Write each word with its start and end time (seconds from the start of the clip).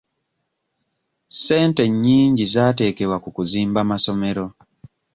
Ssente 1.31 1.83
nnyingi 1.91 2.45
zaateekebwa 2.53 3.17
ku 3.23 3.29
kuzimba 3.35 3.79
masomero. 3.91 4.45